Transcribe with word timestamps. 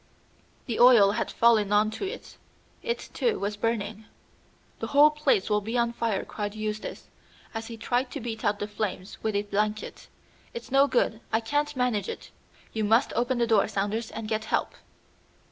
The 0.65 0.79
oil 0.79 1.11
had 1.11 1.29
fallen 1.31 1.71
on 1.71 1.91
to 1.91 2.05
it. 2.05 2.37
It, 2.81 3.07
too, 3.13 3.37
was 3.39 3.55
burning. 3.55 4.05
"The 4.79 4.87
whole 4.87 5.11
place 5.11 5.47
will 5.47 5.61
be 5.61 5.77
on 5.77 5.93
fire!" 5.93 6.25
cried 6.25 6.55
Eustace, 6.55 7.07
as 7.53 7.67
he 7.67 7.77
tried 7.77 8.09
to 8.09 8.19
beat 8.19 8.43
out 8.43 8.57
the 8.57 8.67
flames 8.67 9.21
with 9.21 9.35
a 9.35 9.43
blanket. 9.43 10.07
"It's 10.55 10.71
no 10.71 10.87
good! 10.87 11.21
I 11.31 11.39
can't 11.39 11.75
manage 11.75 12.09
it. 12.09 12.31
You 12.73 12.83
must 12.83 13.13
open 13.15 13.37
the 13.37 13.45
door, 13.45 13.67
Saunders, 13.67 14.09
and 14.09 14.27
get 14.27 14.45
help." 14.45 14.73